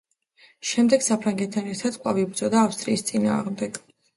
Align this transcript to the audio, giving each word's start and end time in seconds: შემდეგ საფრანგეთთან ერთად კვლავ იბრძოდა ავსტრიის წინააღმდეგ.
შემდეგ 0.69 1.03
საფრანგეთთან 1.09 1.69
ერთად 1.73 1.99
კვლავ 1.99 2.23
იბრძოდა 2.25 2.65
ავსტრიის 2.71 3.07
წინააღმდეგ. 3.11 3.83